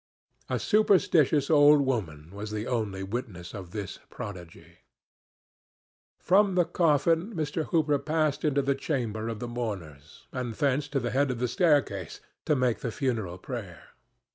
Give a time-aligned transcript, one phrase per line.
[0.49, 4.79] A superstitious old woman was the only witness of this prodigy.
[6.17, 7.65] From the coffin Mr.
[7.65, 11.47] Hooper passed into the chamber of the mourners, and thence to the head of the
[11.47, 13.89] staircase, to make the funeral prayer.